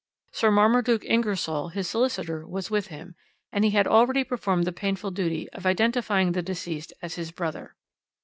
[0.31, 3.13] Sir Marmaduke Ingersoll, his solicitor, was with him,
[3.51, 7.75] and he had already performed the painful duty of identifying the deceased as his brother.